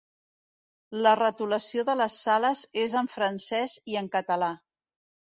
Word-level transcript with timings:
La 1.07 1.09
retolació 1.17 1.83
de 1.89 1.95
les 1.99 2.15
sales 2.21 2.63
és 2.83 2.95
en 3.01 3.09
francès 3.17 3.75
i 3.93 3.99
en 4.01 4.09
català. 4.17 4.49